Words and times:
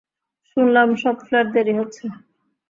শুনলাম 0.57 0.89
সব 1.01 1.15
ফ্লাইটই 1.25 1.51
দেরি 1.55 1.73
হচ্ছে। 1.79 2.03